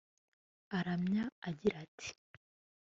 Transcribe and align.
aramya 0.77 1.23
agira 1.49 1.75
ati 1.85 2.09